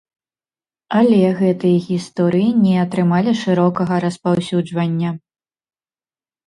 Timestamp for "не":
2.63-2.73